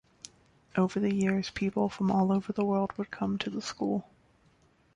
Over 0.75 0.99
the 0.99 1.13
years, 1.13 1.51
people 1.51 1.87
from 1.87 2.09
all 2.09 2.31
over 2.31 2.51
the 2.51 2.65
world 2.65 2.91
would 2.97 3.11
come 3.11 3.37
to 3.37 3.51
the 3.51 3.61
school. 3.61 4.09